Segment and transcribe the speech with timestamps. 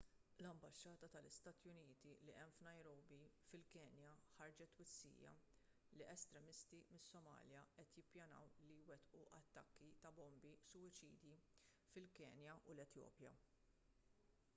[0.41, 3.19] l-ambaxxata tal-istati uniti li hemm f'nairobi
[3.49, 5.33] fil-kenya ħarġet twissija
[5.99, 11.35] li estremisti mis-somalja qed jippjanaw li jwettqu attakki ta' bombi suwiċidi
[11.95, 13.37] fil-kenja u l-etjopja